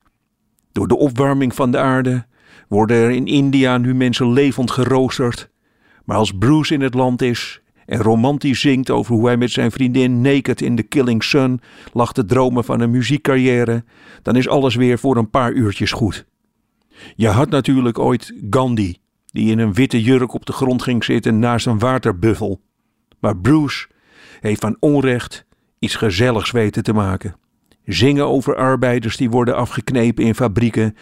[0.71, 2.25] Door de opwarming van de aarde
[2.67, 5.49] worden er in India nu mensen levend geroosterd.
[6.05, 9.71] Maar als Bruce in het land is en romantisch zingt over hoe hij met zijn
[9.71, 11.61] vriendin naked in The Killing Sun
[11.93, 13.83] lag te dromen van een muziekcarrière,
[14.21, 16.25] dan is alles weer voor een paar uurtjes goed.
[17.15, 21.39] Je had natuurlijk ooit Gandhi, die in een witte jurk op de grond ging zitten
[21.39, 22.61] naast een waterbuffel.
[23.19, 23.87] Maar Bruce
[24.39, 25.45] heeft van onrecht
[25.79, 27.35] iets gezelligs weten te maken.
[27.87, 30.95] Zingen over arbeiders die worden afgeknepen in fabrieken.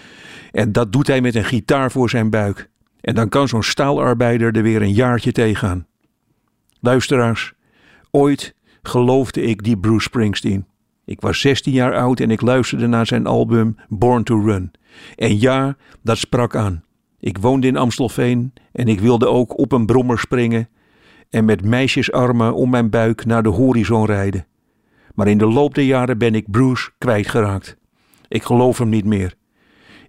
[0.51, 2.69] En dat doet hij met een gitaar voor zijn buik.
[3.01, 5.87] En dan kan zo'n staalarbeider er weer een jaartje tegenaan.
[6.79, 7.53] Luisteraars,
[8.11, 10.65] ooit geloofde ik die Bruce Springsteen.
[11.05, 14.71] Ik was 16 jaar oud en ik luisterde naar zijn album Born to Run.
[15.15, 16.83] En ja, dat sprak aan.
[17.19, 20.69] Ik woonde in Amstelveen en ik wilde ook op een brommer springen
[21.29, 24.45] en met meisjesarmen om mijn buik naar de horizon rijden.
[25.15, 27.77] Maar in de loop der jaren ben ik Bruce kwijtgeraakt.
[28.27, 29.33] Ik geloof hem niet meer.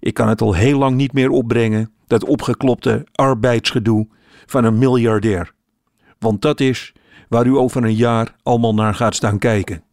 [0.01, 4.09] Ik kan het al heel lang niet meer opbrengen, dat opgeklopte arbeidsgedoe
[4.47, 5.53] van een miljardair.
[6.19, 6.93] Want dat is
[7.29, 9.85] waar u over een jaar allemaal naar gaat staan kijken.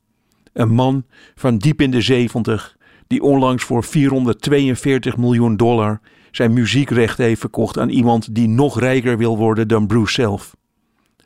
[0.54, 7.18] Een man van diep in de zeventig, die onlangs voor 442 miljoen dollar zijn muziekrecht
[7.18, 10.56] heeft verkocht aan iemand die nog rijker wil worden dan Bruce zelf.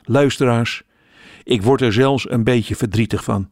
[0.02, 0.82] Luisteraars,
[1.42, 3.48] ik word er zelfs een beetje verdrietig van.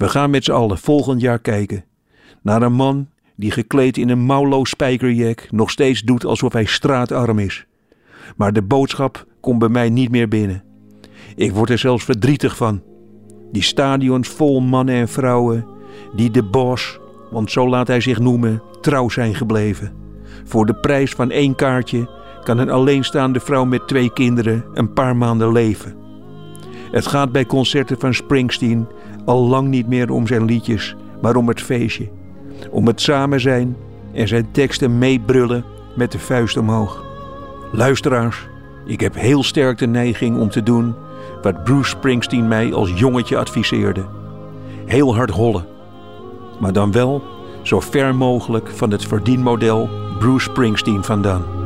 [0.00, 1.84] We gaan met z'n allen volgend jaar kijken
[2.42, 7.38] naar een man die gekleed in een mouwloos spijkerjack nog steeds doet alsof hij straatarm
[7.38, 7.66] is.
[8.36, 10.64] Maar de boodschap komt bij mij niet meer binnen.
[11.36, 12.82] Ik word er zelfs verdrietig van.
[13.52, 15.66] Die stadions vol mannen en vrouwen
[16.14, 16.98] die de bos,
[17.30, 19.92] want zo laat hij zich noemen, trouw zijn gebleven.
[20.44, 22.10] Voor de prijs van één kaartje
[22.44, 26.00] kan een alleenstaande vrouw met twee kinderen een paar maanden leven.
[26.90, 28.86] Het gaat bij concerten van Springsteen
[29.24, 32.08] al lang niet meer om zijn liedjes, maar om het feestje.
[32.70, 33.76] Om het samen zijn
[34.12, 35.64] en zijn teksten meebrullen
[35.96, 37.04] met de vuist omhoog.
[37.72, 38.48] Luisteraars,
[38.86, 40.94] ik heb heel sterk de neiging om te doen
[41.42, 44.04] wat Bruce Springsteen mij als jongetje adviseerde.
[44.86, 45.66] Heel hard hollen.
[46.60, 47.22] Maar dan wel
[47.62, 51.59] zo ver mogelijk van het verdienmodel Bruce Springsteen vandaan.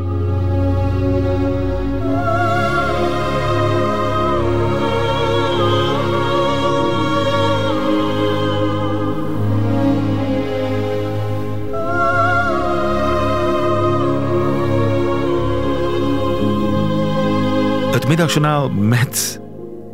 [18.09, 19.41] Middagjournaal met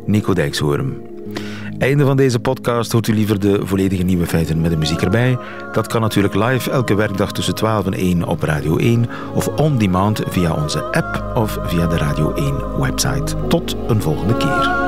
[0.05, 1.09] Nico Dijkshoorn.
[1.77, 5.37] Einde van deze podcast hoort u liever de volledige nieuwe feiten met de muziek erbij.
[5.71, 9.77] Dat kan natuurlijk live elke werkdag tussen 12 en 1 op Radio 1 of on
[9.77, 13.47] demand via onze app of via de Radio 1 website.
[13.47, 14.80] Tot een volgende keer.